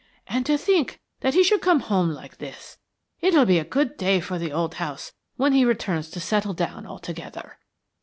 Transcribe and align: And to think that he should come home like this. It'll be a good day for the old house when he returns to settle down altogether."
And 0.25 0.47
to 0.47 0.57
think 0.57 0.99
that 1.19 1.35
he 1.35 1.43
should 1.43 1.61
come 1.61 1.81
home 1.81 2.09
like 2.11 2.39
this. 2.39 2.79
It'll 3.19 3.45
be 3.45 3.59
a 3.59 3.63
good 3.63 3.97
day 3.97 4.19
for 4.19 4.39
the 4.39 4.51
old 4.51 4.73
house 4.81 5.13
when 5.35 5.53
he 5.53 5.63
returns 5.63 6.09
to 6.09 6.19
settle 6.19 6.55
down 6.55 6.87
altogether." 6.87 7.59